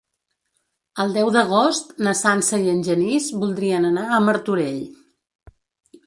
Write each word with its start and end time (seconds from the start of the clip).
El 1.01 1.11
deu 1.17 1.27
d'agost 1.33 1.91
na 2.07 2.13
Sança 2.21 2.59
i 2.63 2.71
en 2.73 2.81
Genís 2.87 3.27
voldrien 3.43 3.85
anar 3.91 4.05
a 4.15 4.23
Martorell. 4.29 4.81